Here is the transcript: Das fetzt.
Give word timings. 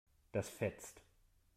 Das 0.31 0.49
fetzt. 0.49 0.99